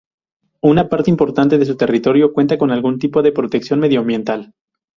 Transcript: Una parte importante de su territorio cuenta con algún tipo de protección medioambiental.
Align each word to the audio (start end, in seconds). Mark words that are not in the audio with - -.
Una 0.61 0.89
parte 0.89 1.11
importante 1.11 1.59
de 1.59 1.65
su 1.67 1.77
territorio 1.77 2.33
cuenta 2.33 2.57
con 2.57 2.71
algún 2.71 2.97
tipo 2.97 3.21
de 3.21 3.31
protección 3.31 3.79
medioambiental. 3.79 4.55